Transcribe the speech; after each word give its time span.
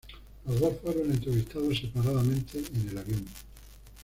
Los 0.47 0.59
dos 0.59 0.73
fueron 0.83 1.11
entrevistados 1.11 1.77
separadamente 1.77 2.57
en 2.57 2.89
el 2.89 2.97
avión. 2.97 3.25